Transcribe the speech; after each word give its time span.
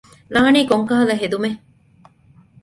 ލާނީ 0.33 0.61
ކޮންކަހަލަ 0.69 1.15
ހެދުމެއް؟ 1.21 1.61